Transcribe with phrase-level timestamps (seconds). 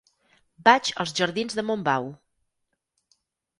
[0.67, 2.11] Vaig als jardins de Montbau.